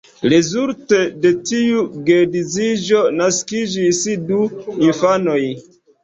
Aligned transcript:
Rezulte 0.31 0.99
de 1.25 1.31
tiu 1.49 1.83
geedziĝo 2.07 3.01
naskiĝis 3.17 3.99
du 4.31 4.39
infanoj. 4.87 5.37